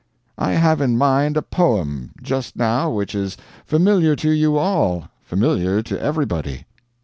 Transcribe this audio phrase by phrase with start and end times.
[0.39, 5.83] ]I have in mind a poem just now which is familiar to you all, familiar
[5.83, 6.65] to everybody.